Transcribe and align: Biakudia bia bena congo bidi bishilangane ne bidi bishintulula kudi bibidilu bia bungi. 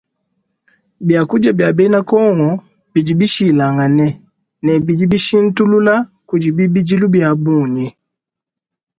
Biakudia 1.05 1.51
bia 1.57 1.69
bena 1.77 1.99
congo 2.09 2.49
bidi 2.91 3.13
bishilangane 3.19 4.07
ne 4.63 4.73
bidi 4.85 5.05
bishintulula 5.11 5.95
kudi 6.27 6.47
bibidilu 6.57 7.05
bia 7.13 7.29
bungi. 7.43 7.87